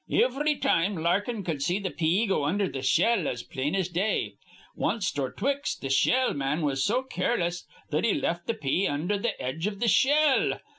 [0.11, 4.33] Ivry time Larkin cud see th' pea go undher th' shell as plain as day.
[4.75, 9.19] Wanst or twict th' shell man was so careless that he left th' pea undher
[9.21, 10.59] th' edge iv th' shell.